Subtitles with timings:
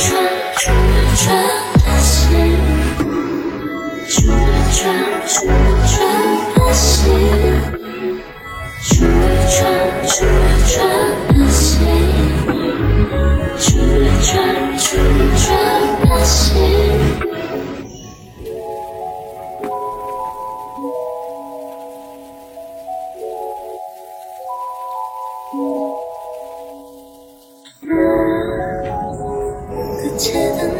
[0.00, 0.29] Try.
[1.20, 1.36] 串
[1.74, 2.80] 的心，
[30.20, 30.79] 街灯。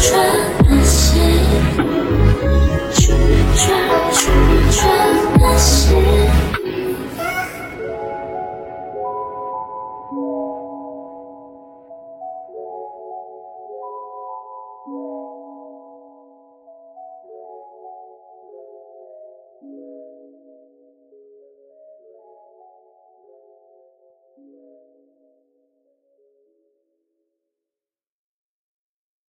[0.00, 0.87] try